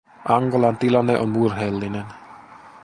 Angolan 0.35 0.75
tilanne 0.77 1.17
on 1.19 1.29
murheellinen. 1.29 2.05